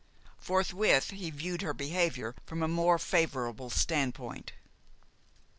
Forthwith 0.39 1.11
he 1.11 1.29
viewed 1.29 1.61
her 1.61 1.75
behavior 1.75 2.33
from 2.43 2.63
a 2.63 2.67
more 2.67 2.97
favorable 2.97 3.69
standpoint. 3.69 4.53